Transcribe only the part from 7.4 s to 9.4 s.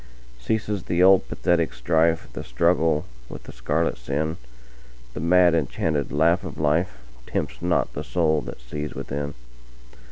not the soul that sees within.